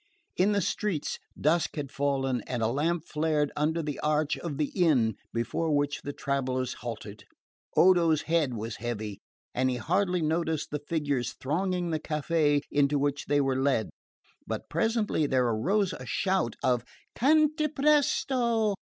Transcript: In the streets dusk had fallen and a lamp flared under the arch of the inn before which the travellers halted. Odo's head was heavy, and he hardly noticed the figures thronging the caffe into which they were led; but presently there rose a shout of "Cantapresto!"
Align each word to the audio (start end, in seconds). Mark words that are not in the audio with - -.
In 0.35 0.51
the 0.53 0.61
streets 0.61 1.19
dusk 1.39 1.75
had 1.75 1.91
fallen 1.91 2.41
and 2.47 2.63
a 2.63 2.67
lamp 2.69 3.03
flared 3.05 3.51
under 3.55 3.83
the 3.83 3.99
arch 3.99 4.35
of 4.35 4.57
the 4.57 4.71
inn 4.73 5.15
before 5.31 5.69
which 5.69 6.01
the 6.01 6.11
travellers 6.11 6.73
halted. 6.81 7.25
Odo's 7.77 8.23
head 8.23 8.55
was 8.55 8.77
heavy, 8.77 9.19
and 9.53 9.69
he 9.69 9.75
hardly 9.75 10.23
noticed 10.23 10.71
the 10.71 10.81
figures 10.87 11.33
thronging 11.33 11.91
the 11.91 11.99
caffe 11.99 12.61
into 12.71 12.97
which 12.97 13.27
they 13.27 13.41
were 13.41 13.61
led; 13.61 13.91
but 14.47 14.69
presently 14.71 15.27
there 15.27 15.45
rose 15.53 15.93
a 15.93 16.07
shout 16.07 16.55
of 16.63 16.83
"Cantapresto!" 17.15 18.73